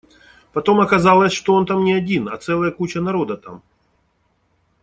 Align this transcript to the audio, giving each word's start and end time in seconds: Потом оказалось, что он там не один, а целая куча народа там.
Потом 0.51 0.79
оказалось, 0.81 1.31
что 1.31 1.53
он 1.53 1.67
там 1.67 1.83
не 1.83 1.93
один, 1.93 2.27
а 2.27 2.35
целая 2.37 2.71
куча 2.71 2.99
народа 2.99 3.37
там. 3.37 3.61